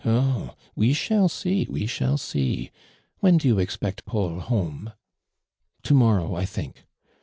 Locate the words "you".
3.47-3.59